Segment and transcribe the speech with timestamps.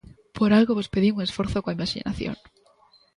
[0.37, 2.35] Por algo vos pedín un esforzo coa imaxinación.